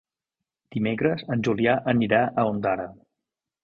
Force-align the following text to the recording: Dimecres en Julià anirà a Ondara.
Dimecres 0.77 1.23
en 1.37 1.45
Julià 1.51 1.79
anirà 1.97 2.25
a 2.47 2.51
Ondara. 2.57 2.93